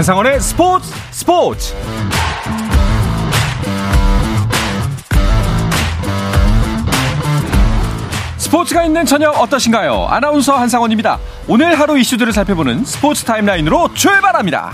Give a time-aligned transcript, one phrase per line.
[0.00, 1.74] 한상원의 스포츠 스포츠
[8.38, 10.06] 스포츠가 있는 저녁 어떠신가요?
[10.08, 11.18] 아나운서 한상원입니다.
[11.48, 14.72] 오늘 하루 이슈들을 살펴보는 스포츠 타임라인으로 출발합니다.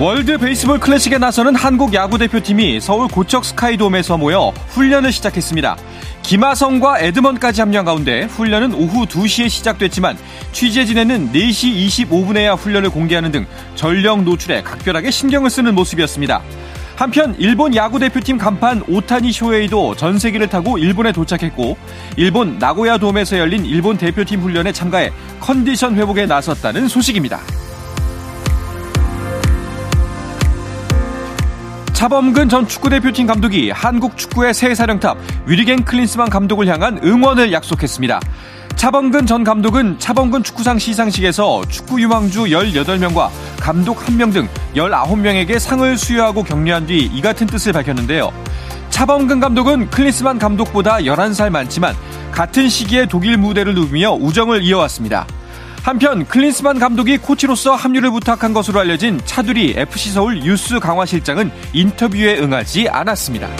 [0.00, 5.76] 월드 베이스볼 클래식에 나서는 한국 야구 대표팀이 서울 고척 스카이돔에서 모여 훈련을 시작했습니다.
[6.24, 10.16] 김하성과 에드먼까지 합류한 가운데 훈련은 오후 2시에 시작됐지만
[10.52, 16.42] 취재진에는 4시 25분에야 훈련을 공개하는 등 전력 노출에 각별하게 신경을 쓰는 모습이었습니다.
[16.96, 21.76] 한편 일본 야구 대표팀 간판 오타니 쇼헤이도 전세기를 타고 일본에 도착했고
[22.16, 27.40] 일본 나고야 돔에서 열린 일본 대표팀 훈련에 참가해 컨디션 회복에 나섰다는 소식입니다.
[32.04, 38.20] 차범근 전 축구대표팀 감독이 한국 축구의 새 사령탑 위르겐 클린스만 감독을 향한 응원을 약속했습니다.
[38.76, 46.42] 차범근 전 감독은 차범근 축구상 시상식에서 축구 유망주 18명과 감독 1명 등 19명에게 상을 수여하고
[46.42, 48.30] 격려한 뒤 이 같은 뜻을 밝혔는데요.
[48.90, 51.94] 차범근 감독은 클린스만 감독보다 11살 많지만
[52.32, 55.26] 같은 시기에 독일 무대를 누비며 우정을 이어왔습니다.
[55.84, 62.88] 한편 클린스만 감독이 코치로서 합류를 부탁한 것으로 알려진 차두리 FC서울 유스 강화 실장은 인터뷰에 응하지
[62.88, 63.50] 않았습니다.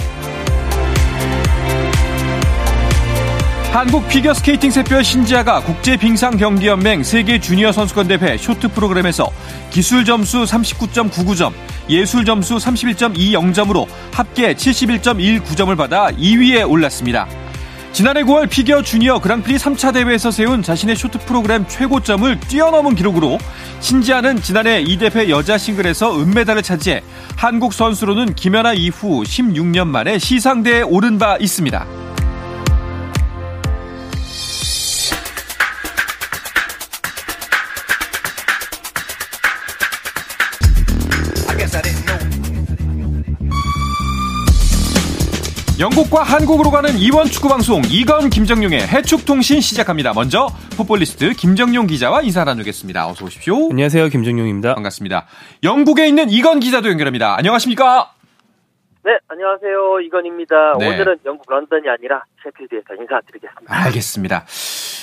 [3.75, 9.31] 한국 피겨스케이팅 샛별 신지아가 국제빙상경기연맹 세계 주니어 선수권 대회 쇼트 프로그램에서
[9.70, 11.53] 기술 점수 39.99점,
[11.91, 17.28] 예술 점수 31.20점으로 합계 71.19점을 받아 2위에 올랐습니다.
[17.95, 23.39] 지난해 9월 피겨 주니어 그랑프리 3차 대회에서 세운 자신의 쇼트 프로그램 최고점을 뛰어넘은 기록으로
[23.78, 27.05] 신지아는 지난해 이 대회 여자 싱글에서 은메달을 차지해
[27.37, 31.87] 한국 선수로는 김연아 이후 16년 만에 시상대에 오른 바 있습니다.
[45.80, 50.12] 영국과 한국으로 가는 이원 축구 방송 이건 김정용의 해축통신 시작합니다.
[50.14, 50.46] 먼저
[50.76, 53.08] 풋볼리스트 김정용 기자와 인사 나누겠습니다.
[53.08, 53.70] 어서 오십시오.
[53.70, 54.08] 안녕하세요.
[54.08, 54.74] 김정용입니다.
[54.76, 55.26] 반갑습니다.
[55.64, 57.36] 영국에 있는 이건 기자도 연결합니다.
[57.36, 58.12] 안녕하십니까?
[59.04, 60.00] 네, 안녕하세요.
[60.06, 60.54] 이건입니다.
[60.78, 60.86] 네.
[60.86, 63.64] 오늘은 영국 런던이 아니라 셰필드에서 인사드리겠습니다.
[63.66, 64.44] 알겠습니다.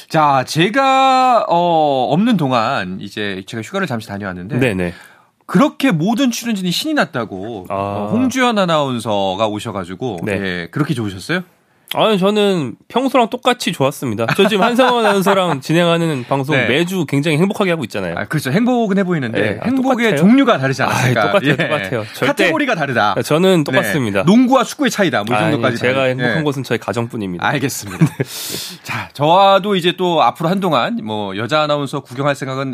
[0.08, 4.94] 자, 제가 어, 없는 동안 이제 제가 휴가를 잠시 다녀왔는데 네네.
[5.52, 7.74] 그렇게 모든 출연진이 신이 났다고 아.
[7.76, 10.32] 어, 홍주연 아나운서가 오셔가지고 네.
[10.32, 11.42] 예, 그렇게 좋으셨어요?
[11.94, 14.28] 아니 저는 평소랑 똑같이 좋았습니다.
[14.38, 16.70] 저 지금 한상원 아나운서랑 진행하는 방송 네.
[16.70, 18.16] 매주 굉장히 행복하게 하고 있잖아요.
[18.18, 18.50] 아, 그렇죠.
[18.50, 19.60] 행복은 해 보이는데 네.
[19.60, 20.16] 아, 행복의 똑같아요?
[20.16, 21.22] 종류가 다르지 않습니까?
[21.22, 21.58] 아, 똑같아요, 예.
[21.58, 22.06] 똑같아요.
[22.22, 23.16] 카테고리가 다르다.
[23.22, 24.24] 저는 똑같습니다.
[24.24, 24.26] 네.
[24.26, 25.26] 농구와 축구의 차이다.
[25.26, 25.80] 뭐이 정도까지.
[25.80, 26.44] 제가 행복한 예.
[26.44, 27.46] 것은 저희 가정뿐입니다.
[27.46, 28.06] 알겠습니다.
[28.84, 32.72] 자, 저와도 이제 또 앞으로 한동안 뭐 여자 아나운서 구경할 생각은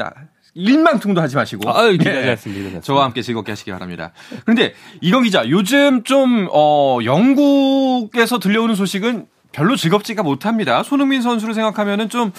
[0.57, 1.69] 일망통도 하지 마시고.
[1.69, 2.79] 아, 기대하지 않습니다.
[2.81, 4.11] 저와 함께 즐겁게 하시기 바랍니다.
[4.43, 10.83] 그런데 이건 기자, 요즘 좀, 어, 영국에서 들려오는 소식은 별로 즐겁지가 못합니다.
[10.83, 12.31] 손흥민 선수를 생각하면은 좀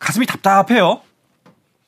[0.00, 1.00] 가슴이 답답해요.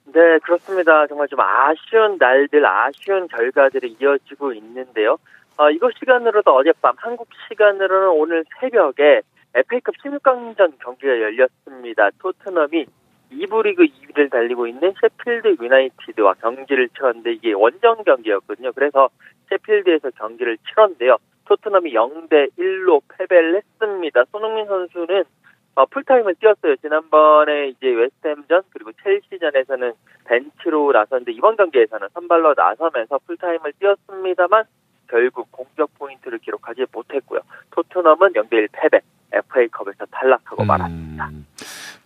[0.07, 1.07] 네, 그렇습니다.
[1.07, 5.19] 정말 좀 아쉬운 날들, 아쉬운 결과들이 이어지고 있는데요.
[5.59, 9.21] 어, 이곳 시간으로도 어젯밤, 한국 시간으로는 오늘 새벽에
[9.55, 12.11] FA컵 16강전 경기가 열렸습니다.
[12.19, 12.87] 토트넘이
[13.33, 18.73] 2부 리그 2위를 달리고 있는 셰필드 유나이티드와 경기를 치렀는데 이게 원정 경기였거든요.
[18.73, 19.09] 그래서
[19.49, 21.19] 셰필드에서 경기를 치렀는데요.
[21.47, 24.25] 토트넘이 0대 1로 패배를 했습니다.
[24.31, 25.25] 손흥민 선수는
[25.75, 26.77] 어, 풀타임을 뛰었어요.
[26.77, 29.93] 지난번에 이제 웨스트햄전 그리고 첼시전에서는
[30.25, 34.65] 벤치로 나섰는데 이번 경기에서는 선발로 나서면서 풀타임을 뛰었습니다만
[35.09, 37.41] 결국 공격 포인트를 기록하지 못했고요.
[37.71, 39.01] 토트넘은 0대 1 패배,
[39.33, 40.67] FA컵에서 탈락하고 음...
[40.67, 41.31] 말았습니다.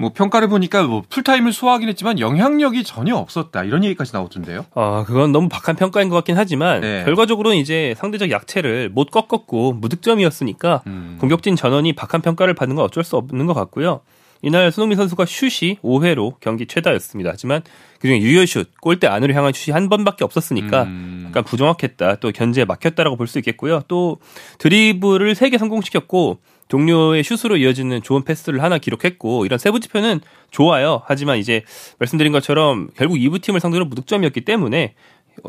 [0.02, 4.66] 뭐 평가를 보니까 뭐 풀타임을 소화하긴 했지만 영향력이 전혀 없었다 이런 얘기까지 나오던데요.
[4.74, 7.04] 아 그건 너무 박한 평가인 것 같긴 하지만 네.
[7.04, 11.18] 결과적으로는 이제 상대적 약체를 못 꺾었고 무득점이었으니까 음.
[11.20, 14.00] 공격진 전원이 박한 평가를 받는 건 어쩔 수 없는 것 같고요.
[14.44, 17.30] 이날 손흥민 선수가 슛이 5회로 경기 최다였습니다.
[17.32, 17.62] 하지만
[18.00, 21.26] 그중에 유효슛, 골대 안으로 향한 슛이 한 번밖에 없었으니까 음.
[21.28, 22.16] 약간 부정확했다.
[22.16, 23.82] 또 견제에 막혔다라고 볼 수 있겠고요.
[23.86, 24.18] 또
[24.58, 26.38] 드리블을 3개 성공시켰고
[26.68, 30.20] 동료의 슛으로 이어지는 좋은 패스를 하나 기록했고 이런 세부 지표는
[30.50, 31.02] 좋아요.
[31.06, 31.62] 하지만 이제
[31.98, 34.94] 말씀드린 것처럼 결국 2부 팀을 상대로 무득점이었기 때문에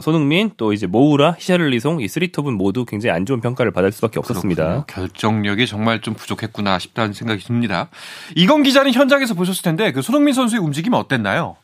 [0.01, 4.63] 손흥민 또 이제 모우라, 히샤를리송 이 쓰리톱은 모두 굉장히 안 좋은 평가를 받을 수밖에 없었습니다.
[4.63, 4.85] 그렇군요.
[4.87, 7.89] 결정력이 정말 좀 부족했구나 싶다는 생각이 듭니다.
[8.35, 11.57] 이건 기자는 현장에서 보셨을 텐데 그 손흥민 선수의 움직임은 어땠나요?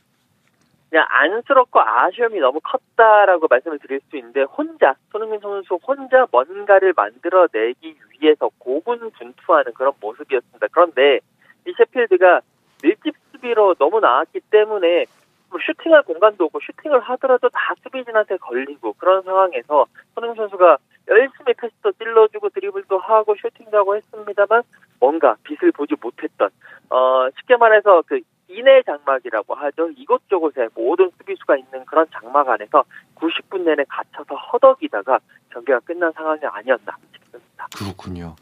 [0.89, 7.95] 그냥 안쓰럽고 아쉬움이 너무 컸다라고 말씀을 드릴 수 있는데 혼자 손흥민 선수 혼자 뭔가를 만들어내기
[8.19, 10.67] 위해서 고군분투하는 그런 모습이었습니다.
[10.71, 11.19] 그런데
[11.67, 12.41] 이 셰필드가
[12.81, 15.05] 밀집 수비 수비로 너무 나왔기 때문에
[15.49, 20.77] 뭐 슈팅할 공간도 없고 슈팅을 하더라도 다 수비진한테 걸리고 그런 상황에서 손흥민 선수가
[21.07, 24.61] 열심히 패스도 찔러주고 드리블도 하고 슈팅도 하고 했습니다만
[24.99, 26.49] 뭔가 빛을 보지 못했던
[26.89, 28.19] 어 쉽게 말해서 그
[28.49, 29.89] 이내 장막이라고 하죠.
[29.95, 32.83] 이곳저곳에 모든 수비수가 있는 그런 장막 안에서
[33.15, 35.19] 90분 내내 갇혀서 허덕이다가
[35.53, 37.67] 경기가 끝난 상황이 아니었나 싶습니다.
[37.75, 38.35] 그렇군요.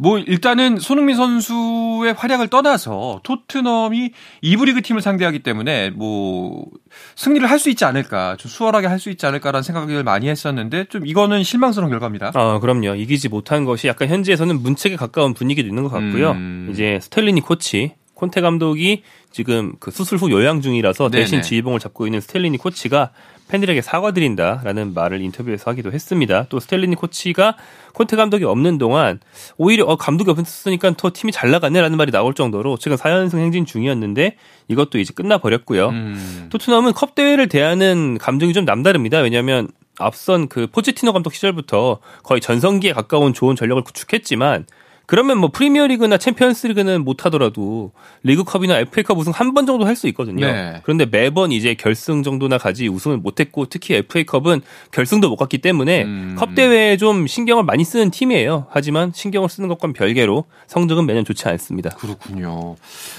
[0.00, 4.10] 뭐 일단은 손흥민 선수의 활약을 떠나서 토트넘이
[4.42, 6.66] 이브리그 팀을 상대하기 때문에 뭐
[7.14, 11.06] 승리를 할 수 있지 않을까, 좀 수월하게 할 수 있지 않을까라는 생각을 많이 했었는데 좀
[11.06, 12.32] 이거는 실망스러운 결과입니다.
[12.34, 12.96] 아 그럼요.
[12.96, 16.32] 이기지 못한 것이 약간 현지에서는 문책에 가까운 분위기도 있는 것 같고요.
[16.32, 16.68] 음...
[16.72, 21.42] 이제 스텔리니 코치 콘테 감독이 지금 그 수술 후 요양 중이라서 대신 네네.
[21.42, 23.10] 지휘봉을 잡고 있는 스텔리니 코치가
[23.48, 26.46] 팬들에게 사과드린다라는 말을 인터뷰에서 하기도 했습니다.
[26.48, 27.56] 또 스텔리니 코치가
[27.92, 29.20] 콘테 감독이 없는 동안
[29.56, 34.36] 오히려 어, 감독이 없으니까 더 팀이 잘 나갔네라는 말이 나올 정도로 지금 4연승 행진 중이었는데
[34.68, 35.88] 이것도 이제 끝나버렸고요.
[35.90, 36.46] 음.
[36.50, 39.18] 토트넘은 컵 대회를 대하는 감정이 좀 남다릅니다.
[39.18, 39.68] 왜냐하면
[39.98, 44.66] 앞선 그 포지티노 감독 시절부터 거의 전성기에 가까운 좋은 전력을 구축했지만
[45.06, 47.92] 그러면 뭐 프리미어리그나 챔피언스리그는 못하더라도
[48.22, 50.46] 리그컵이나 FA컵 우승 한 번 정도 할 수 있거든요.
[50.46, 50.80] 네.
[50.82, 54.62] 그런데 매번 이제 결승 정도나 가지 우승을 못했고 특히 FA컵은
[54.92, 56.36] 결승도 못 갔기 때문에 음.
[56.38, 58.66] 컵 대회에 좀 신경을 많이 쓰는 팀이에요.
[58.70, 61.90] 하지만 신경을 쓰는 것과 별개로 성적은 매년 좋지 않습니다.
[61.90, 62.76] 그렇군요.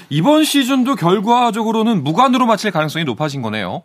[0.10, 3.84] 이번 시즌도 결과적으로는 무관으로 마칠 가능성이 높아진 거네요.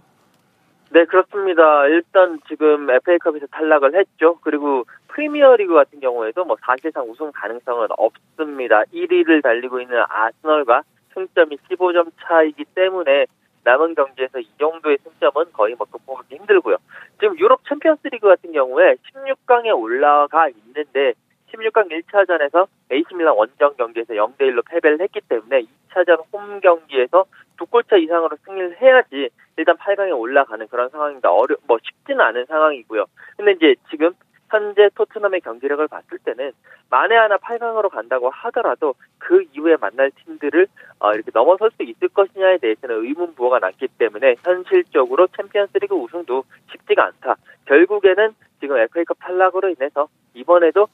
[0.93, 1.63] 네, 그렇습니다.
[1.87, 4.39] 일단 지금 FA컵에서 탈락을 했죠.
[4.43, 8.83] 그리고 프리미어리그 같은 경우에도 뭐 사실상 우승 가능성은 없습니다.
[8.95, 10.83] 1위를 달리고 있는 아스널과
[11.15, 13.27] 승점이 15점 차이기 때문에
[13.65, 16.77] 남은 경기에서 이 정도의 승점은 거의 뭐 극복하기 힘들고요.
[17.21, 21.15] 지금 유럽 챔피언스리그 같은 경우에 16강에 올라가 있는데
[21.53, 27.27] 16강 1차전에서 에이스밀란 원정 경기에서 0대 1로 패배를 했기 때문에 2차전 홈 경기에서
[27.59, 31.31] 두 골차 이상으로 승리를 해야지 일단 8강에 올라가는 그런 상황입니다.
[31.31, 33.05] 어려 뭐 쉽지는 않은 상황이고요.
[33.37, 34.13] 근데 이제 지금
[34.51, 36.53] 현재 토트넘의 경기력을 봤을 때는
[36.91, 40.67] 만에 하나 8강으로 간다고 하더라도 그 이후에 만날 팀들을
[40.99, 47.37] 어, 이렇게 넘어설 수 있을 것이냐에 대해서는 의문부호가 남기 때문에 현실적으로 챔피언스리그 우승도 쉽지가 않다.
[47.67, 50.89] 결국에는 지금 FA컵 탈락으로 인해서 이번에도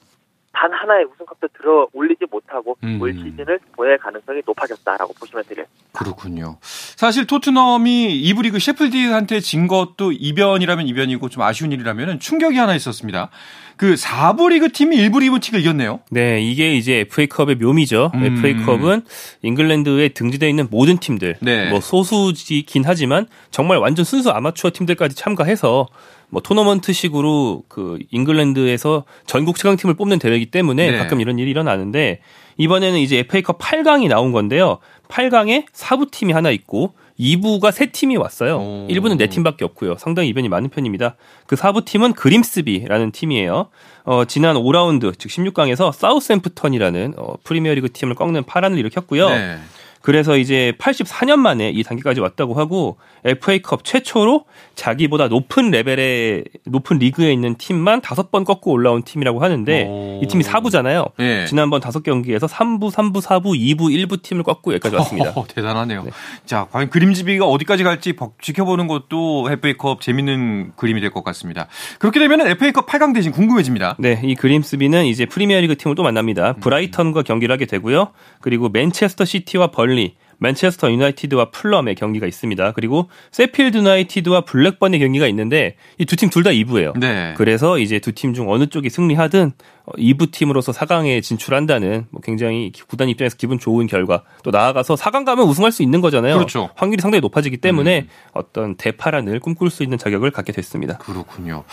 [0.56, 2.98] 단 하나의 우승컵도 들어 올리지 못하고 음.
[3.00, 5.76] 올 시즌을 보낼 가능성이 높아졌다라고 보시면 되겠습니다.
[5.92, 6.56] 그렇군요.
[6.62, 13.28] 사실 토트넘이 이브 리그 셰플드한테 진 것도 이변이라면 이변이고 좀 아쉬운 일이라면 충격이 하나 있었습니다.
[13.76, 16.00] 그 4부 리그 팀이 1부 리그 팀을 이겼네요.
[16.10, 18.10] 네, 이게 이제 FA컵의 묘미죠.
[18.14, 18.24] 음.
[18.24, 19.02] FA컵은
[19.42, 21.68] 잉글랜드에 등재되어 있는 모든 팀들, 네.
[21.68, 25.88] 뭐 소수지긴 하지만 정말 완전 순수 아마추어 팀들까지 참가해서
[26.28, 30.98] 뭐 토너먼트식으로 그 잉글랜드에서 전국 최강팀을 뽑는 대회이기 때문에 네.
[30.98, 32.20] 가끔 이런 일이 일어나는데
[32.56, 34.78] 이번에는 이제 FA컵 8강이 나온 건데요.
[35.08, 38.58] 8강에 4부 팀이 하나 있고 2부가 3팀이 왔어요.
[38.58, 38.86] 오.
[38.88, 39.96] 1부는 4팀밖에 없고요.
[39.98, 41.16] 상당히 이변이 많은 편입니다.
[41.46, 43.68] 그 4부 팀은 그림스비라는 팀이에요.
[44.04, 49.28] 어, 지난 5라운드 즉 16강에서 사우스앰프턴이라는 어, 프리미어리그 팀을 꺾는 파란을 일으켰고요.
[49.30, 49.58] 네.
[50.06, 54.44] 그래서 이제 84년 만에 이 단계까지 왔다고 하고 FA컵 최초로
[54.76, 60.20] 자기보다 높은 레벨의 높은 리그에 있는 팀만 다섯 번 꺾고 올라온 팀이라고 하는데 오.
[60.22, 61.10] 이 팀이 4부잖아요.
[61.18, 61.46] 네.
[61.46, 65.32] 지난번 다섯 경기에서 3부, 3부, 4부, 2부, 1부 팀을 꺾고 여기까지 왔습니다.
[65.34, 66.04] 어, 대단하네요.
[66.04, 66.10] 네.
[66.44, 71.66] 자, 과연 그림집이가 어디까지 갈지 지켜보는 것도 FA컵 재밌는 그림이 될 것 같습니다.
[71.98, 73.96] 그렇게 되면 FA컵 8강 대신 궁금해집니다.
[73.98, 76.52] 네, 이 그림스비는 이제 프리미어리그 팀을 또 만납니다.
[76.60, 78.12] 브라이턴과 경기를 하게 되고요.
[78.40, 82.72] 그리고 맨체스터 시티와 번리 맨체스터 유나이티드와 풀럼의 경기가 있습니다.
[82.72, 86.98] 그리고 셰필드 유나이티드와 블랙번의 경기가 있는데 이 두 팀 둘 다 2부예요.
[86.98, 87.32] 네.
[87.38, 89.52] 그래서 이제 두 팀 중 어느 쪽이 승리하든
[89.94, 95.24] 2부 어, 팀으로서 4강에 진출한다는 뭐 굉장히 구단 입장에서 기분 좋은 결과 또 나아가서 4강
[95.24, 96.34] 가면 우승할 수 있는 거잖아요.
[96.34, 96.70] 그렇죠.
[96.74, 98.08] 확률이 상당히 높아지기 때문에 음.
[98.32, 100.98] 어떤 대파란을 꿈꿀 수 있는 자격을 갖게 됐습니다.
[100.98, 101.64] 그렇군요.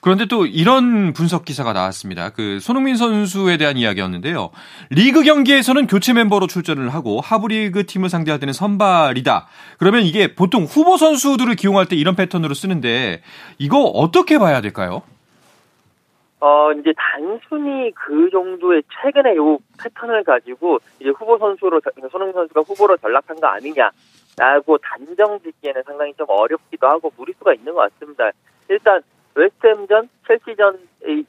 [0.00, 2.30] 그런데 또 이런 분석 기사가 나왔습니다.
[2.30, 4.50] 그 손흥민 선수에 대한 이야기였는데요.
[4.90, 9.46] 리그 경기에서는 교체 멤버로 출전을 하고 하브리그 팀을 상대할 때는 선발이다.
[9.78, 13.22] 그러면 이게 보통 후보 선수들을 기용할 때 이런 패턴으로 쓰는데
[13.58, 15.02] 이거 어떻게 봐야 될까요?
[16.44, 21.80] 어, 이제 단순히 그 정도의 최근의 요 패턴을 가지고 이제 후보 선수로,
[22.10, 27.92] 손흥민 선수가 후보로 전락한 거 아니냐라고 단정 짓기에는 상당히 좀 어렵기도 하고 무리수가 있는 것
[27.92, 28.32] 같습니다.
[28.68, 29.02] 일단,
[29.36, 30.80] 웨스트햄전, 첼시전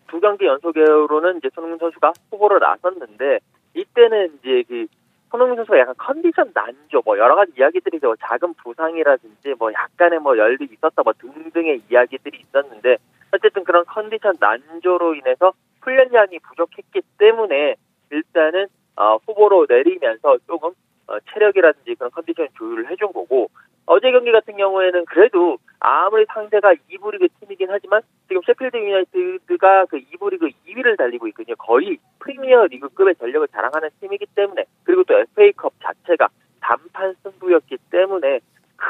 [0.07, 3.37] 두 경기 연속으로는 이제 손흥민 선수가 후보로 나섰는데
[3.75, 4.87] 이때는 이제 그
[5.29, 10.35] 손흥민 선수가 약간 컨디션 난조, 뭐 여러 가지 이야기들이 죠 작은 부상이라든지 뭐 약간의 뭐
[10.35, 12.97] 열이 있었다, 뭐 등등의 이야기들이 있었는데
[13.43, 17.75] 어쨌든 그런 컨디션 난조로 인해서 훈련량이 부족했기 때문에
[18.09, 20.71] 일단은 어, 후보로 내리면서 조금
[21.07, 23.49] 어, 체력이라든지 그런 컨디션 조율을 해준 거고
[23.85, 29.97] 어제 경기 같은 경우에는 그래도 아무리 상대가 2부 리그 팀이긴 하지만 지금 셰필드 유나이티드가 그
[29.97, 31.55] 2부 리그 2위를 달리고 있거든요.
[31.57, 36.29] 거의 프리미어 리그급의 전력을 자랑하는 팀이기 때문에 그리고 또 FA컵 자체가
[36.61, 38.39] 단판 승부였기 때문에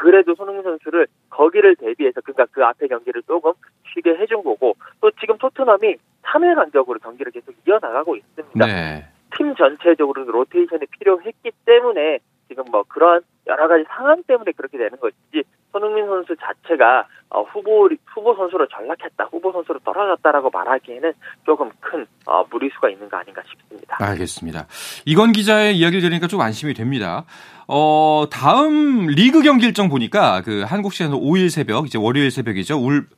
[0.04, 3.52] 그래도 손흥민 선수를 거기를 대비해서 그러니까 그 앞에 경기를 조금
[3.90, 8.66] 쉬게 해준 거고 또 지금 토트넘이 3일 간격으로 경기를 계속 이어나가고 있습니다.
[8.66, 9.06] 네.
[9.34, 15.44] 팀 전체적으로 로테이션이 필요했기 때문에 지금 뭐 그런 여러 가지 상황 때문에 그렇게 되는 것이지
[15.72, 21.12] 손흥민 선수 자체가 어, 후보 후보 선수로 전락했다, 후보 선수로 떨어졌다라고 말하기에는
[21.44, 23.96] 조금 큰 어, 무리수가 있는 거 아닌가 싶습니다.
[23.98, 24.66] 알겠습니다.
[25.04, 27.24] 이건 기자의 이야기를 들으니까 좀 안심이 됩니다.
[27.66, 32.78] 어, 다음 리그 경기 일정 보니까 그 한국 시간으로 5일 새벽, 이제 월요일 새벽이죠.
[32.78, 33.08] 울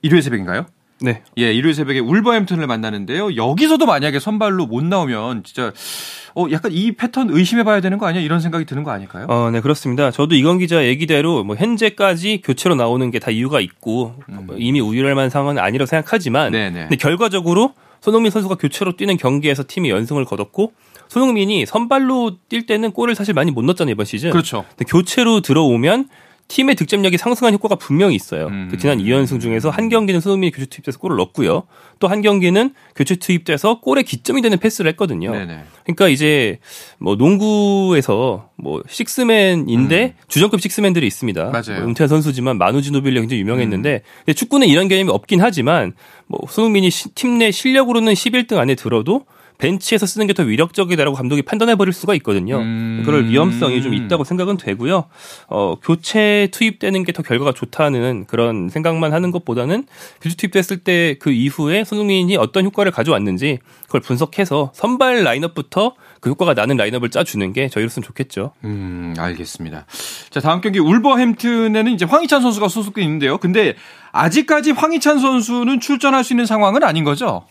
[0.00, 0.66] 일요일 새벽인가요?
[1.00, 1.22] 네.
[1.38, 3.36] 예, 일요일 새벽에 울버햄튼을 만나는데요.
[3.36, 5.72] 여기서도 만약에 선발로 못 나오면 진짜
[6.34, 8.22] 어 약간 이 패턴 의심해 봐야 되는 거 아니야?
[8.22, 9.26] 이런 생각이 드는 거 아닐까요?
[9.28, 10.10] 어, 네, 그렇습니다.
[10.10, 14.46] 저도 이건 기자 얘기대로 뭐 현재까지 교체로 나오는 게 다 이유가 있고 음.
[14.58, 16.80] 이미 우려할 만한 상황은 아니라고 생각하지만 네네.
[16.80, 20.72] 근데 결과적으로 손흥민 선수가 교체로 뛰는 경기에서 팀이 연승을 거뒀고
[21.08, 24.30] 손흥민이 선발로 뛸 때는 골을 사실 많이 못 넣었잖아요, 이번 시즌.
[24.30, 24.64] 그렇죠.
[24.70, 26.08] 근데 교체로 들어오면
[26.48, 28.46] 팀의 득점력이 상승한 효과가 분명히 있어요.
[28.46, 28.68] 음.
[28.70, 31.64] 그 지난 2연승 중에서 한 경기는 손흥민이 교체 투입돼서 골을 넣었고요.
[31.98, 35.32] 또 한 경기는 교체 투입돼서 골의 기점이 되는 패스를 했거든요.
[35.32, 35.64] 네네.
[35.84, 36.58] 그러니까 이제
[36.98, 40.12] 뭐 농구에서 뭐 식스맨인데 음.
[40.28, 41.44] 주전급 식스맨들이 있습니다.
[41.46, 41.80] 맞아요.
[41.80, 44.34] 뭐 은퇴한 선수지만 마누지노빌리 굉장히 유명했는데 음.
[44.34, 45.92] 축구는 이런 개념이 없긴 하지만
[46.26, 49.26] 뭐 손흥민이 팀 내 실력으로는 11등 안에 들어도
[49.58, 52.58] 벤치에서 쓰는 게 더 위력적이다라고 감독이 판단해 버릴 수가 있거든요.
[52.58, 53.02] 음.
[53.06, 55.04] 그럴 위험성이 좀 있다고 생각은 되고요.
[55.48, 59.86] 어, 교체 투입되는 게 더 결과가 좋다는 그런 생각만 하는 것보다는
[60.20, 66.54] 교체 투입됐을 때 그 이후에 손흥민이 어떤 효과를 가져왔는지 그걸 분석해서 선발 라인업부터 그 효과가
[66.54, 68.52] 나는 라인업을 짜주는 게 저희로서는 좋겠죠.
[68.64, 69.86] 음, 알겠습니다.
[70.30, 73.38] 자, 다음 경기 울버햄튼에는 이제 황희찬 선수가 소속돼 있는데요.
[73.38, 73.74] 근데
[74.12, 77.44] 아직까지 황희찬 선수는 출전할 수 있는 상황은 아닌 거죠?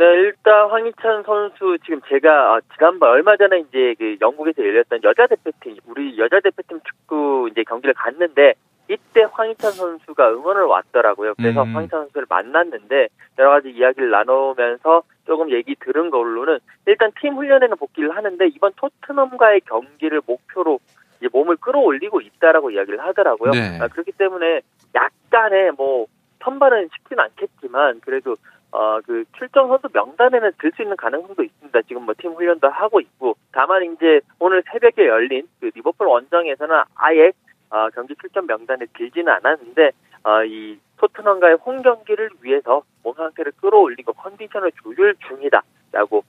[0.00, 5.26] 네, 일단 황희찬 선수 지금 제가 어, 지난번 얼마 전에 이제 그 영국에서 열렸던 여자
[5.26, 8.54] 대표팀 우리 여자 대표팀 축구 이제 경기를 갔는데
[8.88, 11.34] 이때 황희찬 선수가 응원을 왔더라고요.
[11.34, 11.76] 그래서 음.
[11.76, 18.16] 황희찬 선수를 만났는데 여러 가지 이야기를 나누면서 조금 얘기 들은 걸로는 일단 팀 훈련에는 복귀를
[18.16, 20.80] 하는데 이번 토트넘과의 경기를 목표로
[21.18, 23.50] 이제 몸을 끌어올리고 있다라고 이야기를 하더라고요.
[23.50, 23.78] 네.
[23.78, 24.62] 아, 그렇기 때문에
[24.94, 26.06] 약간의 뭐
[26.42, 28.36] 선발은 쉽진 않겠지만 그래도
[28.72, 31.82] 어, 그 출전 선수 명단에는 들 수 있는 가능성도 있습니다.
[31.82, 33.36] 지금 뭐 팀 훈련도 하고 있고.
[33.52, 37.32] 다만 이제 오늘 새벽에 열린 그 리버풀 원정에서는 아예
[37.70, 39.90] 어, 경기 출전 명단에 들지는 않았는데
[40.24, 46.22] 어, 이 토트넘과의 홈 경기를 위해서 몸 상태를 끌어올리고 컨디션을 조율 중이다라고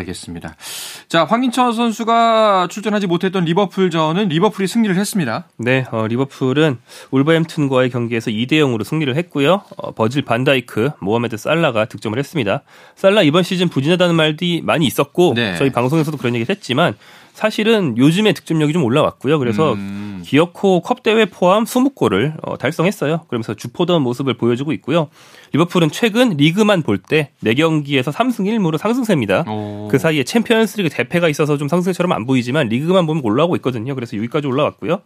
[0.00, 0.18] 있겠습니다.
[0.28, 0.56] 알겠습니다.
[1.08, 5.48] 자, 황인철 선수가 출전하지 못했던 리버풀전은 리버풀이 승리를 했습니다.
[5.56, 6.78] 네, 어, 리버풀은
[7.10, 9.62] 울버햄튼과의 경기에서 2대 0으로 승리를 했고요.
[9.76, 12.62] 어, 버질 반다이크, 모하메드 살라가 득점을 했습니다.
[12.96, 15.56] 살라 이번 시즌 부진하다는 말이 많이 있었고 네.
[15.56, 16.94] 저희 방송에서도 그런 얘기를 했지만
[17.32, 19.38] 사실은 요즘에 득점력이 좀 올라왔고요.
[19.38, 20.07] 그래서 음.
[20.22, 23.22] 기어코 컵 대회 포함 20골을 어, 달성했어요.
[23.28, 25.08] 그러면서 주포던 모습을 보여주고 있고요.
[25.52, 29.44] 리버풀은 최근 리그만 볼 때 4경기에서 3승 1무로 상승세입니다.
[29.48, 29.88] 오.
[29.90, 33.94] 그 사이에 챔피언스리그 대패가 있어서 좀 상승세처럼 안 보이지만 리그만 보면 올라오고 있거든요.
[33.94, 35.00] 그래서 여기까지 올라왔고요.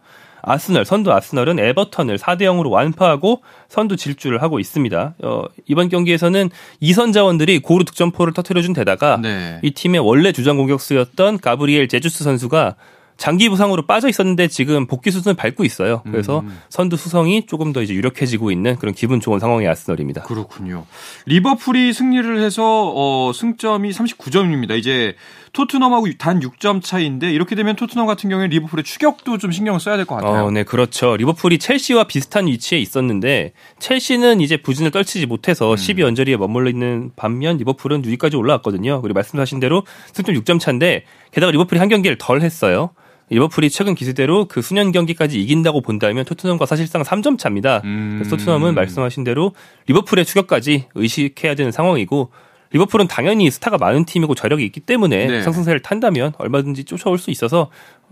[0.45, 5.15] 아스널, 선두 아스널은 에버턴을 4대 0으로 완파하고 선두 질주를 하고 있습니다.
[5.23, 6.49] 어, 이번 경기에서는
[6.81, 9.59] 이선 자원들이 고루 득점포를 터트려준 데다가 네.
[9.63, 12.75] 이 팀의 원래 주장 공격수였던 가브리엘 제주스 선수가
[13.17, 16.01] 장기 부상으로 빠져 있었는데 지금 복귀 수순을 밟고 있어요.
[16.03, 16.59] 그래서 음.
[16.69, 20.23] 선두 수성이 조금 더 이제 유력해지고 있는 그런 기분 좋은 상황의 아스널입니다.
[20.23, 20.85] 그렇군요.
[21.25, 24.77] 리버풀이 승리를 해서 어, 승점이 39점입니다.
[24.77, 25.15] 이제
[25.53, 30.05] 토트넘하고 단 6점 차인데 이렇게 되면 토트넘 같은 경우에 리버풀의 추격도 좀 신경을 써야 될
[30.05, 30.45] 것 같아요.
[30.45, 31.15] 어, 네, 그렇죠.
[31.15, 35.75] 리버풀이 첼시와 비슷한 위치에 있었는데 첼시는 이제 부진을 떨치지 못해서 음.
[35.75, 39.01] 12연절리에 머물러 있는 반면 리버풀은 6위까지 올라왔거든요.
[39.01, 42.89] 그리고 말씀하신 대로 승점 6점 차인데 게다가 리버풀이 한 경기를 덜 했어요.
[43.29, 47.81] 리버풀이 최근 기세대로 그 수년 경기까지 이긴다고 본다면 토트넘과 사실상 3점 차입니다.
[47.83, 48.17] 음.
[48.19, 49.53] 그래서 토트넘은 말씀하신 대로
[49.87, 52.29] 리버풀의 추격까지 의식해야 되는 상황이고
[52.73, 55.41] 리버풀은 당연히 스타가 많은 팀이고 저력이 있기 때문에 네.
[55.43, 57.69] 상승세를 탄다면 얼마든지 쫓아올 수 있어서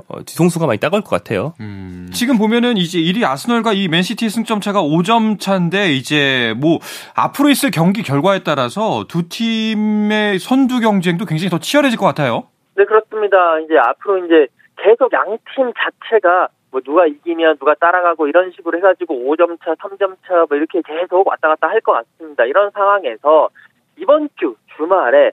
[0.07, 1.55] 어, 뒤통수가 많이 따가울 것 같아요.
[1.59, 2.09] 음.
[2.13, 6.79] 지금 보면은 이제 1위 아스널과 이 맨시티 승점 차가 5점 차인데 이제 뭐
[7.15, 12.43] 앞으로 있을 경기 결과에 따라서 두 팀의 선두 경쟁도 굉장히 더 치열해질 것 같아요.
[12.77, 13.37] 네 그렇습니다.
[13.65, 14.47] 이제 앞으로 이제
[14.83, 20.45] 계속 양팀 자체가 뭐 누가 이기면 누가 따라가고 이런 식으로 해가지고 5점 차, 3점 차
[20.50, 22.45] 뭐 이렇게 계속 왔다 갔다 할 것 같습니다.
[22.45, 23.50] 이런 상황에서
[23.97, 25.31] 이번 주 주말에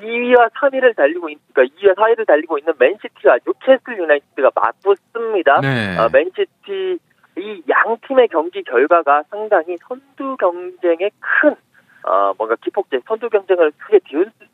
[0.00, 5.60] 2위와 3위를 달리고 있, 그러니까 2위와 4위를 달리고 있는 맨시티와 뉴캐슬 유나이티드가 맞붙습니다.
[5.60, 5.96] 네.
[5.98, 6.98] 어, 맨시티
[7.36, 11.54] 이 양 팀의 경기 결과가 상당히 선두 경쟁에 큰
[12.06, 14.00] 어, 뭔가 기폭제 선두 경쟁을 크게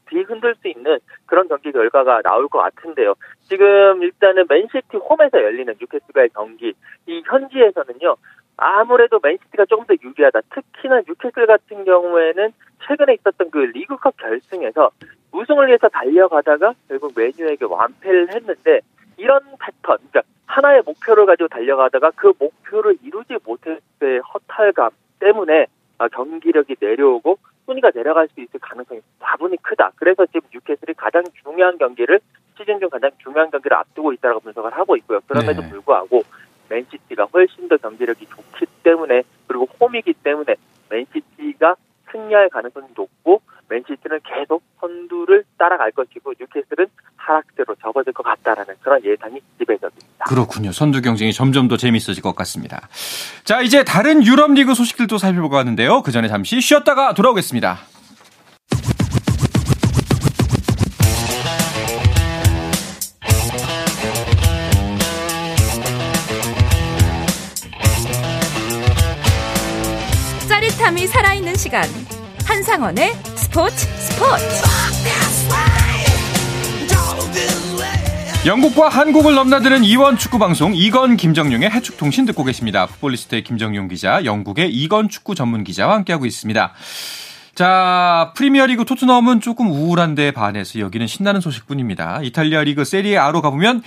[0.09, 3.15] 뒤흔들 수 있는 그런 경기 결과가 나올 것 같은데요.
[3.43, 6.73] 지금 일단은 맨시티 홈에서 열리는 뉴캐슬과의 경기
[7.07, 8.17] 이 현지에서는요.
[8.57, 10.41] 아무래도 맨시티가 조금 더 유리하다.
[10.55, 12.53] 특히나 뉴캐슬 같은 경우에는
[12.87, 14.91] 최근에 있었던 그 리그컵 결승에서
[15.33, 18.81] 우승을 위해서 달려가다가 결국 메뉴에게 완패를 했는데
[19.17, 24.91] 이런 패턴, 그러니까 하나의 목표를 가지고 달려가다가 그 목표를 이루지 못했을 때 허탈감
[25.21, 25.67] 때문에 아,
[26.09, 29.93] 경기력이 내려오고 순위가 내려갈 수 있을 가능성이 다분히 크다.
[29.97, 32.21] 그래서 지금 뉴캐슬이 가장 중요한 경기를
[32.59, 35.21] 시즌 중 가장 중요한 경기를 앞두고 있다고 분석을 하고 있고요.
[35.27, 35.71] 그럼에도 네.
[35.71, 36.23] 불구하고
[36.69, 40.57] 맨시티가 훨씬 더 경기력이 좋기 때문에 그리고 홈이기 때문에
[40.89, 41.77] 맨시티가
[42.11, 46.87] 승리할 가능성이 높고 맨시티는 계속 선두를 따라갈 것이고 뉴캐슬은
[47.17, 50.25] 하락세로 접어들 것 같다라는 그런 예상이 지배적입니다.
[50.27, 50.73] 그렇군요.
[50.73, 52.89] 선두 경쟁이 점점 더 재밌어질 것 같습니다.
[53.45, 56.03] 자, 이제 다른 유럽 리그 소식들도 살펴보고 하는데요.
[56.03, 57.79] 그 전에 잠시 쉬었다가 돌아오겠습니다.
[70.49, 71.85] 짜릿함이 살아있는 시간.
[72.47, 73.13] 한상원의
[73.51, 74.45] 스포츠 스포츠.
[78.47, 82.87] 영국과 한국을 넘나드는 이원 축구 방송 이건 김정용의 해축 통신 듣고 계십니다.
[82.87, 86.73] 풋볼리스트의 김정용 기자, 영국의 이건 축구 전문 기자와 함께하고 있습니다.
[87.57, 92.21] 자, 프리미어리그 토트넘은 조금 우울한데 반해서 여기는 신나는 소식뿐입니다.
[92.23, 93.83] 이탈리아 리그 세리에 A로 가보면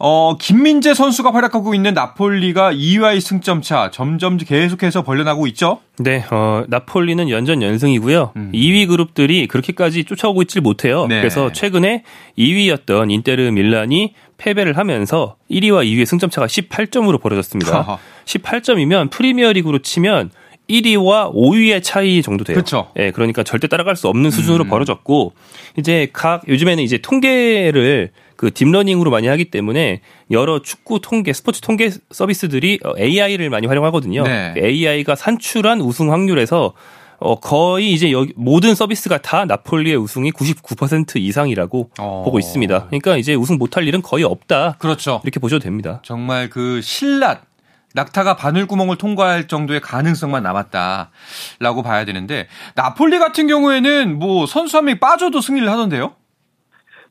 [0.00, 5.80] 어, 김민재 선수가 활약하고 있는 나폴리가 2위와의 승점차 점점 계속해서 벌려나고 있죠?
[5.98, 8.32] 네, 어, 나폴리는 연전 연승이고요.
[8.36, 8.52] 음.
[8.54, 11.06] 2위 그룹들이 그렇게까지 쫓아오고 있질 못해요.
[11.08, 11.18] 네.
[11.18, 12.04] 그래서 최근에
[12.38, 17.98] 2위였던 인테르 밀란이 패배를 하면서 1위와 2위의 승점차가 18점으로 벌어졌습니다.
[18.24, 20.30] 18점이면 프리미어 리그로 치면
[20.68, 22.54] 1위와 5위의 차이 정도 돼요.
[22.54, 22.90] 그렇죠.
[22.98, 24.68] 예, 그러니까 절대 따라갈 수 없는 수준으로 음.
[24.68, 25.32] 벌어졌고
[25.76, 30.00] 이제 각 요즘에는 이제 통계를 그 deep learning으로 많이 하기 때문에
[30.30, 34.22] 여러 축구 통계, 스포츠 통계 서비스들이 AI를 많이 활용하거든요.
[34.22, 34.54] 네.
[34.56, 36.74] AI가 산출한 우승 확률에서
[37.20, 42.22] 어, 거의 이제 여기 모든 서비스가 다 나폴리의 우승이 99% 이상이라고 어.
[42.24, 42.86] 보고 있습니다.
[42.86, 44.76] 그러니까 이제 우승 못할 일은 거의 없다.
[44.78, 45.20] 그렇죠.
[45.24, 46.00] 이렇게 보셔도 됩니다.
[46.04, 47.40] 정말 그 신라
[47.94, 55.00] 낙타가 바늘구멍을 통과할 정도의 가능성만 남았다라고 봐야 되는데 나폴리 같은 경우에는 뭐 선수 한 명이
[55.00, 56.14] 빠져도 승리를 하던데요?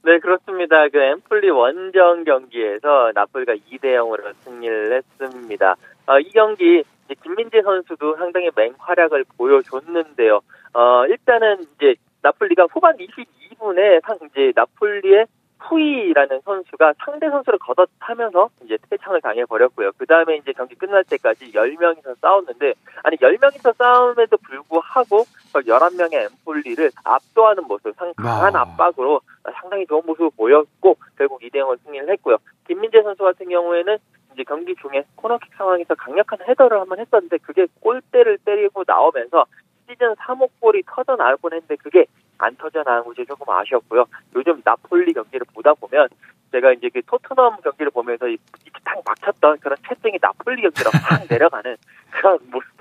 [0.04, 0.88] 네, 그렇습니다.
[0.90, 5.76] 그 엠플리 원정 경기에서 나폴리가 2대 0으로 승리를 했습니다.
[6.06, 6.84] 어, 이 경기
[7.24, 10.40] 김민재 선수도 상당히 맹활약을 보여줬는데요.
[10.74, 15.26] 어, 일단은 이제 나폴리가 후반 22분에 상 이제 나폴리의
[15.60, 19.92] 후이라는 선수가 상대 선수를 걷어타면서 이제 퇴장을 당해 버렸고요.
[19.98, 27.64] 그 다음에 이제 경기 끝날 때까지 10명이서 싸웠는데 아니 10명이서 싸움에도 불구하고 11명의 엠폴리를 압도하는
[27.68, 29.22] 모습, 상 강한 압박으로
[29.54, 32.38] 상당히 좋은 모습을 보였고 결국 2대 0을 승리를 했고요.
[32.68, 33.98] 김민재 선수 같은 경우에는
[34.34, 39.46] 이제 경기 중에 코너킥 상황에서 강력한 헤더를 한번 했었는데 그게 골대를 때리고 나오면서
[39.90, 42.06] 시즌 3호 골이 터져 나올 뻔 했는데 그게
[42.38, 44.06] 안 터져 나온 것이 조금 아쉬웠고요.
[44.36, 46.08] 요즘 나폴리 경기를 보다 보면
[46.52, 51.76] 제가 이제 그 토트넘 경기를 보면서 이렇게 딱 막혔던 그런 채팅이 나폴리 경기로 확 내려가는
[52.12, 52.77] 그런 모습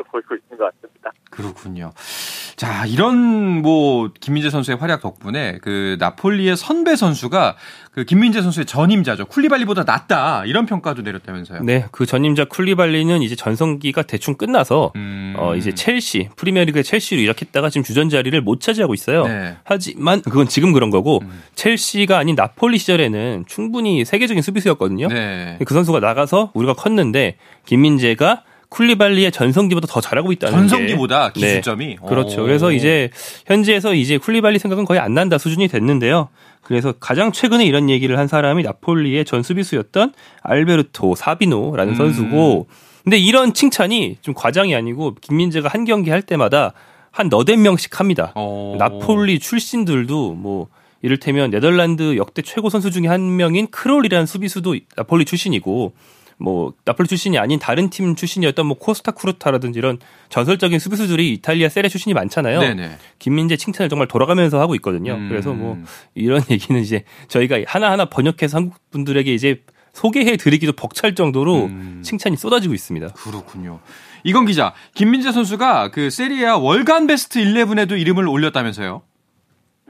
[1.36, 1.92] 그렇군요.
[2.56, 7.56] 자, 이런 뭐 김민재 선수의 활약 덕분에 그 나폴리의 선배 선수가
[7.92, 9.26] 그 김민재 선수의 전임자죠.
[9.26, 10.44] 쿨리발리보다 낫다.
[10.46, 11.62] 이런 평가도 내렸다면서요.
[11.62, 15.34] 네, 그 전임자 쿨리발리는 이제 전성기가 대충 끝나서 음...
[15.38, 19.26] 어 이제 첼시, 프리미어리그 첼시로 이렇게다가 지금 주전 자리를 못 차지하고 있어요.
[19.26, 19.56] 네.
[19.64, 21.42] 하지만 그건 지금 그런 거고 음...
[21.54, 25.08] 첼시가 아닌 나폴리 시절에는 충분히 세계적인 수비수였거든요.
[25.08, 25.58] 네.
[25.64, 28.42] 그 선수가 나가서 우리가 컸는데 김민재가
[28.76, 31.40] 쿨리발리의 전성기보다 더 잘하고 있다는 전성기보다 게.
[31.40, 31.96] 기준점이 네.
[32.06, 32.42] 그렇죠.
[32.42, 33.10] 그래서 이제
[33.46, 36.28] 현지에서 이제 쿨리발리 생각은 거의 안 난다 수준이 됐는데요.
[36.62, 40.12] 그래서 가장 최근에 이런 얘기를 한 사람이 나폴리의 전 수비수였던
[40.42, 41.96] 알베르토 사비노라는 음.
[41.96, 42.66] 선수고
[43.02, 46.72] 근데 이런 칭찬이 좀 과장이 아니고 김민재가 한 경기 할 때마다
[47.12, 48.32] 한 너댓 명씩 합니다.
[48.34, 48.76] 오.
[48.78, 50.66] 나폴리 출신들도 뭐
[51.00, 55.94] 이를테면 네덜란드 역대 최고 선수 중에 한 명인 크롤이라는 수비수도 나폴리 출신이고
[56.38, 61.88] 뭐 나폴리 출신이 아닌 다른 팀 출신이었던 뭐 코스타 쿠르타라든지 이런 전설적인 수비수들이 이탈리아 세레
[61.88, 62.60] 출신이 많잖아요.
[62.60, 62.98] 네네.
[63.18, 65.14] 김민재 칭찬을 정말 돌아가면서 하고 있거든요.
[65.14, 65.28] 음.
[65.28, 65.78] 그래서 뭐
[66.14, 69.62] 이런 얘기는 이제 저희가 하나하나 번역해서 한국 분들에게 이제
[69.94, 72.02] 소개해 드리기도 벅찰 정도로 음.
[72.04, 73.08] 칭찬이 쏟아지고 있습니다.
[73.14, 73.80] 그렇군요.
[74.24, 79.02] 이건 기자, 김민재 선수가 그 세리아 월간 베스트 11에도 이름을 올렸다면서요?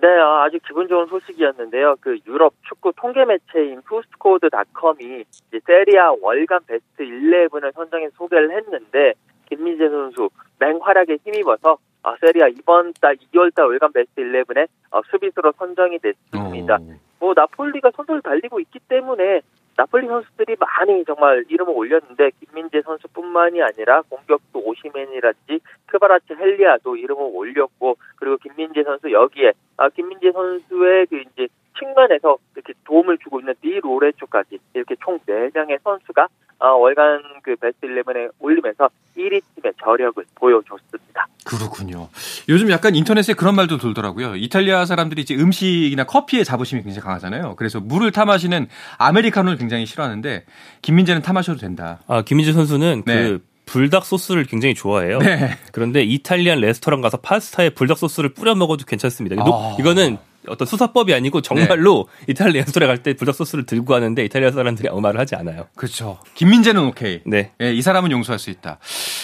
[0.06, 1.96] 네, 아, 아주 기분 좋은 소식이었는데요.
[2.00, 5.24] 그 유럽 축구 통계 매체인 푸스코드닷컴이
[5.66, 9.14] 세리에 A 월간 베스트 11을 선정해 소개를 했는데
[9.48, 15.00] 김민재 선수 맹활약에 힘입어서 어, 세리에 A 이번 달 2월 달 월간 베스트 11에 어,
[15.10, 16.78] 수비수로 선정이 됐습니다.
[16.80, 16.94] 오.
[17.18, 19.40] 뭐 나폴리가 선두를 달리고 있기 때문에
[19.76, 28.38] 나폴리 선수들이 많이 정말 이름을 올렸는데 김민재 선수뿐만이 아니라 공격수 오시멘이라든지 크바라츠헬리아도 이름을 올렸고 그리고
[28.38, 34.58] 김민재 선수 여기에 아 김민재 선수의 그 이제 측면에서 이렇게 도움을 주고 있는 디 로렌초까지
[34.72, 36.26] 이렇게 총 4명의 선수가
[36.58, 41.26] 어, 월간 그 베스트 11에 올리면서 1위 팀의 저력을 보여줬습니다.
[41.44, 42.08] 그렇군요.
[42.48, 44.36] 요즘 약간 인터넷에 그런 말도 돌더라고요.
[44.36, 47.56] 이탈리아 사람들이 이제 음식이나 커피에 자부심이 굉장히 강하잖아요.
[47.56, 50.44] 그래서 물을 타 마시는 아메리카노를 굉장히 싫어하는데
[50.82, 52.00] 김민재는 타 마셔도 된다.
[52.06, 53.14] 아 김민재 선수는 네.
[53.14, 55.18] 그 불닭 소스를 굉장히 좋아해요.
[55.18, 55.50] 네.
[55.72, 59.36] 그런데 이탈리안 레스토랑 가서 파스타에 불닭 소스를 뿌려 먹어도 괜찮습니다.
[59.42, 59.76] 아...
[59.78, 62.32] 이거는 어떤 수사법이 아니고 정말로 네.
[62.32, 65.66] 이탈리아 레스토랑 갈때 불닭 소스를 들고 가는데 이탈리아 사람들이 아무 말을 하지 않아요.
[65.74, 66.18] 그렇죠.
[66.34, 67.20] 김민재는 오케이.
[67.24, 67.52] 네.
[67.58, 67.74] 네.
[67.74, 68.78] 이 사람은 용서할 수 있다.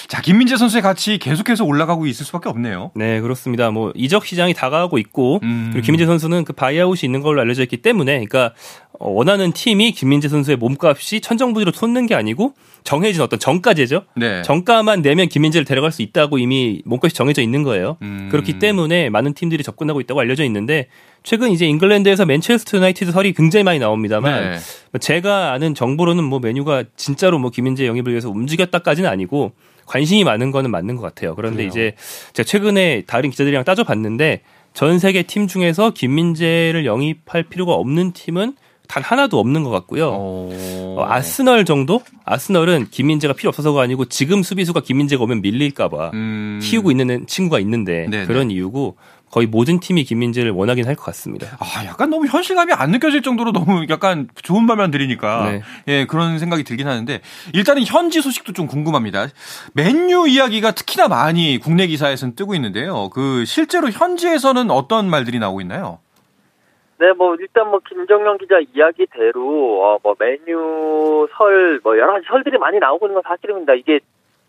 [0.08, 2.90] 자, 김민재 선수의 가치 계속해서 올라가고 있을 수밖에 없네요.
[2.94, 3.70] 네, 그렇습니다.
[3.70, 5.70] 뭐 이적 시장이 다가가고 있고 음...
[5.72, 8.54] 그리고 김민재 선수는 그 바이아웃이 있는 걸로 알려져 있기 때문에 그러니까
[8.98, 12.54] 어, 원하는 팀이 김민재 선수의 몸값이 천정부지로 솟는 게 아니고
[12.84, 14.04] 정해진 어떤 정가제죠.
[14.16, 14.42] 네.
[14.42, 17.96] 정가만 내면 김민재를 데려갈 수 있다고 이미 몸값이 정해져 있는 거예요.
[18.02, 18.28] 음...
[18.30, 20.88] 그렇기 때문에 많은 팀들이 접근하고 있다고 알려져 있는데
[21.22, 24.58] 최근 이제 잉글랜드에서 맨체스터 유나이티드 설이 굉장히 많이 나옵니다만 네.
[24.90, 29.52] 뭐 제가 아는 정보로는 뭐 메뉴가 진짜로 뭐 김민재 영입을 위해서 움직였다까지는 아니고
[29.86, 31.34] 관심이 많은 거는 맞는 것 같아요.
[31.34, 31.68] 그런데 그래요.
[31.68, 31.94] 이제
[32.32, 34.42] 제가 최근에 다른 기자들이랑 따져봤는데
[34.74, 38.54] 전 세계 팀 중에서 김민재를 영입할 필요가 없는 팀은
[38.88, 40.10] 단 하나도 없는 것 같고요.
[40.12, 40.94] 어...
[40.98, 42.02] 어, 아스널 정도?
[42.24, 46.60] 아스널은 김민재가 필요 없어서가 아니고 지금 수비수가 김민재가 오면 밀릴까봐 음...
[46.62, 48.26] 키우고 있는 친구가 있는데 네네.
[48.26, 48.96] 그런 이유고
[49.30, 51.46] 거의 모든 팀이 김민재를 원하긴 할 것 같습니다.
[51.58, 55.62] 아, 약간 너무 현실감이 안 느껴질 정도로 너무 약간 좋은 말만 들으니까 네.
[55.88, 57.22] 예, 그런 생각이 들긴 하는데
[57.54, 59.28] 일단은 현지 소식도 좀 궁금합니다.
[59.72, 63.08] 맨유 이야기가 특히나 많이 국내 기사에서는 뜨고 있는데요.
[63.08, 66.00] 그 실제로 현지에서는 어떤 말들이 나오고 있나요?
[67.02, 72.58] 네, 뭐 일단 뭐 김정영 기자 이야기대로 어, 뭐 메뉴 설, 뭐 여러 가지 설들이
[72.58, 73.74] 많이 나오고 있는 건 사실입니다.
[73.74, 73.98] 이게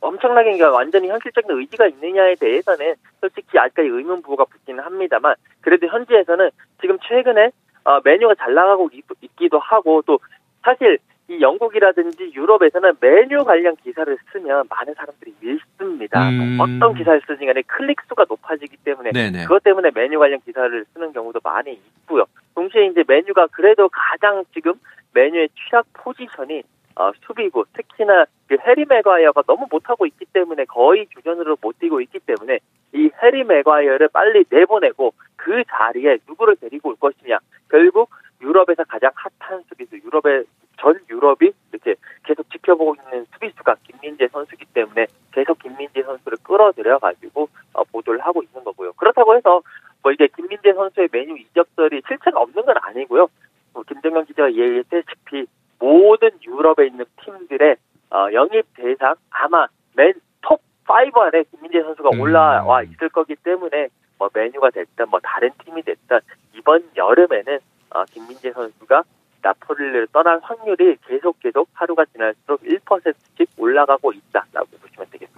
[0.01, 6.51] 엄청나게 그러니까 완전히 현실적인 의지가 있느냐에 대해서는 솔직히 아직까지 의문 부호가 붙기는 합니다만 그래도 현지에서는
[6.79, 7.49] 지금 최근에
[7.85, 9.03] 어, 메뉴가 잘 나가고 있,
[9.35, 10.19] 기도 하고 또
[10.61, 16.29] 사실 이 영국이라든지 유럽에서는 메뉴 관련 기사를 쓰면 많은 사람들이 읽습니다.
[16.29, 16.59] 음.
[16.59, 19.43] 어떤 기사를 쓰지 간에 클릭 수가 높아지기 때문에 네네.
[19.43, 22.25] 그것 때문에 메뉴 관련 기사를 쓰는 경우도 많이 있고요.
[22.63, 24.73] 동시에 이제 메뉴가 그래도 가장 지금
[25.13, 26.63] 맨유의 취약 포지션이
[26.95, 32.19] 어, 수비고 특히나 그 해리 맥과이어가 너무 못하고 있기 때문에 거의 주전으로 못 뛰고 있기
[32.19, 32.59] 때문에
[32.93, 38.09] 이 해리 맥과이어를 빨리 내보내고 그 자리에 누구를 데리고 올 것이냐 결국
[38.41, 40.45] 유럽에서 가장 핫한 수비수 유럽의
[40.79, 47.49] 전 유럽이 이렇게 계속 지켜보고 있는 수비수가 김민재 선수기 때문에 계속 김민재 선수를 끌어들여 가지고
[47.73, 48.93] 어, 보도를 하고 있는 거고요.
[48.93, 49.61] 그렇다고 해서
[50.03, 53.27] 뭐 이게 김민재 선수의 맨유 이적설이 실체가 없는 건 아니고요.
[53.73, 55.47] 뭐 김정현 기자가 얘기했다시피
[55.79, 57.75] 모든 유럽에 있는 팀들의
[58.11, 62.19] 어, 영입 대상 아마 맨 톱 5 안에 김민재 선수가 음.
[62.19, 63.87] 올라와 있을 거기 때문에
[64.19, 66.19] 뭐 메뉴가 됐든 뭐 다른 팀이 됐든
[66.53, 67.59] 이번 여름에는
[67.91, 69.03] 어, 김민재 선수가
[69.41, 74.72] 나폴리를 떠날 확률이 계속 계속 하루가 지날수록 1%씩 올라가고 있다라고.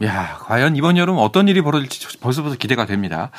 [0.04, 3.32] 야, 과연 이번 여름 어떤 일이 벌어질지 벌써부터 기대가 됩니다.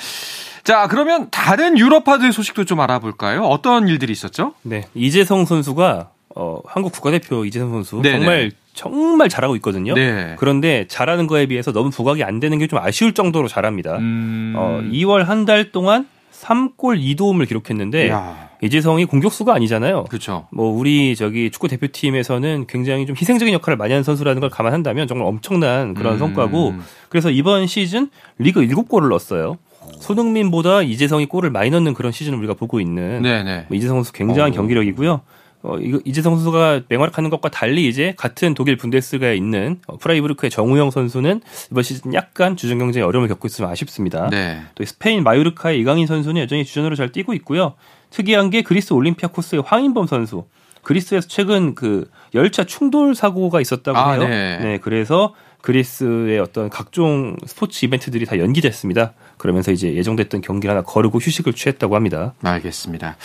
[0.64, 3.42] 자, 그러면 다른 유럽파들 소식도 좀 알아볼까요?
[3.44, 4.54] 어떤 일들이 있었죠?
[4.62, 8.18] 네, 이재성 선수가 어, 한국 국가대표 이재성 선수 네네.
[8.18, 9.94] 정말 정말 잘하고 있거든요.
[9.94, 10.34] 네.
[10.38, 13.96] 그런데 잘하는 거에 비해서 너무 부각이 안 되는 게 좀 아쉬울 정도로 잘합니다.
[13.96, 14.52] 음...
[14.56, 16.06] 어, 2월 한 달 동안
[16.42, 18.50] 3골 2도움을 기록했는데 야.
[18.62, 20.04] 이재성이 공격수가 아니잖아요.
[20.04, 20.46] 그렇죠.
[20.50, 25.26] 뭐 우리 저기 축구 대표팀에서는 굉장히 좀 희생적인 역할을 많이 하는 선수라는 걸 감안한다면 정말
[25.26, 26.18] 엄청난 그런 음.
[26.18, 26.74] 성과고
[27.08, 29.58] 그래서 이번 시즌 리그 7골을 넣었어요.
[30.00, 33.22] 손흥민보다 이재성이 골을 많이 넣는 그런 시즌을 우리가 보고 있는
[33.68, 34.54] 뭐 이재성 선수 굉장한 어.
[34.54, 35.20] 경기력이고요.
[35.66, 40.92] 어, 이거 이재성 선수가 맹활약하는 것과 달리 이제 같은 독일 분데스리가에 있는 어, 프라이부르크의 정우영
[40.92, 44.30] 선수는 이번 시즌 약간 주전 경쟁에 어려움을 겪고 있으며 아쉽습니다.
[44.30, 44.62] 네.
[44.76, 47.74] 또 스페인 마요르카의 이강인 선수는 여전히 주전으로 잘 뛰고 있고요.
[48.10, 50.44] 특이한 게 그리스 올림피아코스의 황인범 선수.
[50.82, 54.28] 그리스에서 최근 그 열차 충돌 사고가 있었다고 아, 해요.
[54.28, 54.58] 네.
[54.58, 59.14] 네, 그래서 그리스의 어떤 각종 스포츠 이벤트들이 다 연기됐습니다.
[59.36, 62.34] 그러면서 이제 예정됐던 경기를 하나 거르고 휴식을 취했다고 합니다.
[62.40, 63.16] 알겠습니다.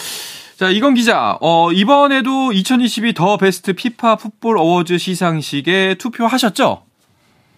[0.62, 6.84] 자, 이건 기자, 어, 이번에도 2022 더 베스트 피파 풋볼 어워즈 시상식에 투표하셨죠?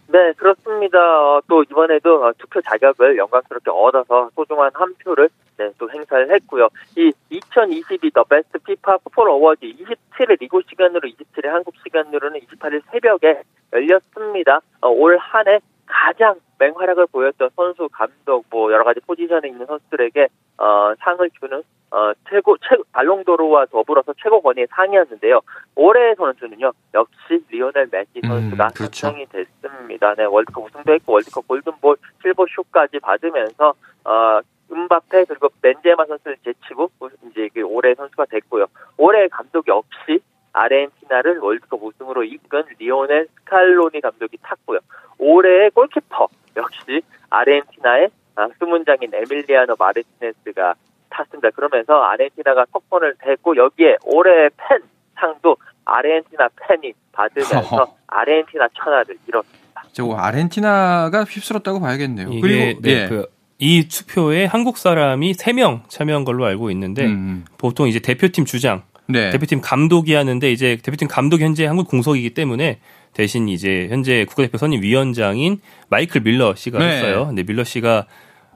[0.07, 0.97] 네, 그렇습니다.
[0.99, 6.69] 어, 또 이번에도 어, 투표 자격을 영광스럽게 얻어서 소중한 한 표를 네, 또 행사를 했고요.
[6.95, 13.41] 이 2022 The Best FIFA Football Awards 27일 미국 시간으로 27일 한국 시간으로는 28일 새벽에
[13.73, 14.61] 열렸습니다.
[14.79, 15.59] 어, 올 한 해
[15.93, 20.27] 가장 맹활약을 보였던 선수, 감독, 뭐 여러 가지 포지션에 있는 선수들에게
[20.57, 25.41] 어, 상을 주는 어, 최고, 최고, 발롱도르와 더불어서 최고 권위의 상이었는데요.
[25.75, 29.07] 올해의 선수는요, 역시 리오넬 메시 음, 선수가 음, 그렇죠.
[29.07, 30.15] 선정이 됐습니다.
[30.15, 33.75] 네, 월드컵 우승도 했고, 월드컵 골든볼, 실버쇼까지 받으면서,
[34.05, 34.39] 어,
[34.71, 36.89] 음바페 그리고 벤제마 선수를 제치고
[37.29, 38.65] 이제 그 올해 선수가 됐고요.
[38.97, 40.19] 올해 감독 역시
[40.53, 44.79] 아르헨티나를 월드컵 우승으로 이끈 리오넬 스칼로니 감독이 탔고요.
[45.17, 50.75] 올해의 골키퍼 역시 아르헨티나의 아, 수문장인 에밀리아노 마르티네스가
[51.09, 51.49] 탔습니다.
[51.51, 54.81] 그러면서 아르헨티나가 석권을 댔고 여기에 올해 팬
[55.15, 59.83] 상도 아르헨티나 팬이 받으면서 아르헨티나 천하를 이뤘습니다.
[59.91, 62.29] 저 아르헨티나가 휩쓸었다고 봐야겠네요.
[62.41, 63.07] 그리고 네, 예.
[63.07, 63.27] 그,
[63.59, 67.45] 이 투표에 한국 사람이 3명 참여한 걸로 알고 있는데 음.
[67.57, 69.29] 보통 이제 대표팀 주장, 네.
[69.29, 72.79] 대표팀 감독이 하는데 이제 대표팀 감독이 현재 한국 공석이기 때문에
[73.13, 76.85] 대신 이제 현재 국가대표 선임 위원장인 마이클 밀러 씨가 네.
[76.85, 77.27] 했어요.
[77.27, 78.07] 근데 밀러 씨가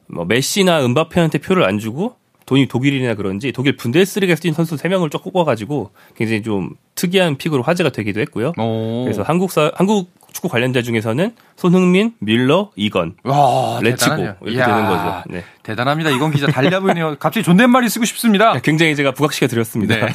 [0.07, 2.15] 뭐 메시나 은바페한테 표를 안 주고
[2.47, 7.91] 돈이 독일이나 그런지 독일 분데스리가에서 뛴 선수 3명을 쭉 뽑아가지고 굉장히 좀 특이한 픽으로 화제가
[7.91, 8.53] 되기도 했고요.
[8.57, 9.03] 오.
[9.03, 14.85] 그래서 한국 사, 한국 축구 관련자 중에서는 손흥민, 밀러, 이건, 와, 레츠고 이렇게 이야, 되는
[14.85, 15.23] 거죠.
[15.29, 15.43] 네.
[15.63, 16.11] 대단합니다.
[16.11, 17.15] 이건 기자 달려 보이네요.
[17.19, 18.53] 갑자기 존댓말이 쓰고 싶습니다.
[18.59, 19.95] 굉장히 제가 부각시켜 드렸습니다.
[19.95, 20.05] 네.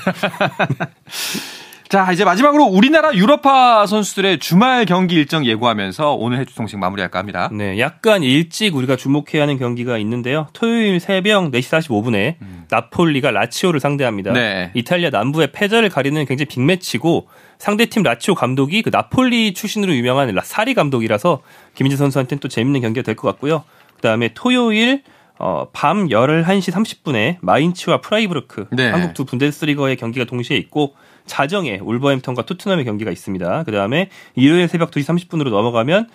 [1.89, 7.51] 자, 이제 마지막으로 우리나라 유럽파 선수들의 주말 경기 일정 예고하면서 오늘 해주 통식 마무리할까 합니다.
[7.53, 10.47] 네, 약간 일찍 우리가 주목해야 하는 경기가 있는데요.
[10.55, 12.65] 토요일 새벽 4시 45분에 음.
[12.71, 14.33] 나폴리가 라치오를 상대합니다.
[14.33, 14.71] 네.
[14.73, 17.27] 이탈리아 남부의 패자를 가리는 굉장히 빅매치고
[17.63, 21.43] 상대팀 라치오 감독이 그 나폴리 출신으로 유명한 사리 감독이라서
[21.77, 23.63] 김민재 선수한테는 또 재밌는 경기가 될 것 같고요.
[23.95, 25.05] 그다음에 토요일
[25.39, 28.91] 어, 밤 11시 30분에 마인츠와 프라이부르크 네.
[28.91, 30.97] 한국 두 분데스리거의 경기가 동시에 있고
[31.27, 33.63] 자정에 울버햄턴과 토트넘의 경기가 있습니다.
[33.63, 36.09] 그 다음에 일요일 새벽 2시 30분으로 넘어가면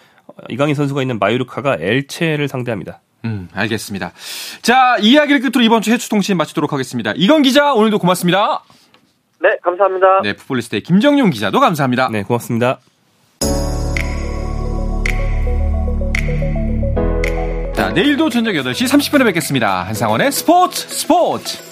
[0.49, 2.99] 이강인 선수가 있는 마요르카가 엘체를 상대합니다.
[3.23, 4.11] 음, 알겠습니다.
[4.61, 7.13] 자, 이야기를 끝으로 이번 주 해축 통신 마치도록 하겠습니다.
[7.15, 8.63] 이건 기자, 오늘도 고맙습니다.
[9.39, 10.21] 네, 감사합니다.
[10.23, 12.09] 네, 풋볼리스트의 김정용 기자도 감사합니다.
[12.11, 12.79] 네, 고맙습니다.
[17.73, 19.83] 자, 내일도 저녁 8시 30분에 뵙겠습니다.
[19.83, 21.66] 한상원의 스포츠 스포츠!